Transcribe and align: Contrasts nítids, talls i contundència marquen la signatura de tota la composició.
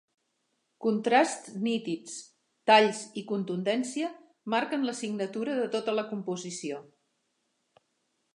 Contrasts 0.85 1.51
nítids, 1.67 2.15
talls 2.71 3.03
i 3.23 3.25
contundència 3.33 4.09
marquen 4.55 4.89
la 4.91 4.97
signatura 5.05 5.61
de 5.63 5.69
tota 5.77 5.97
la 6.01 6.09
composició. 6.17 6.83